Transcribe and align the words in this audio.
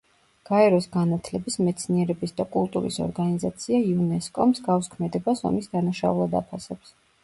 გაეროს 0.49 0.87
განათლების, 0.95 1.57
მეცნიერების 1.67 2.35
და 2.41 2.47
კულტურის 2.57 2.99
ორგანიზაცია 3.07 3.85
იუნესკო 3.93 4.51
მსგავს 4.57 4.95
ქმედებას 4.99 5.49
ომის 5.55 5.75
დანაშაულად 5.79 6.41
აფასებს. 6.47 6.97